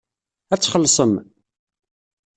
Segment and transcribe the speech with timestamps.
[0.53, 1.13] Ad txellṣem?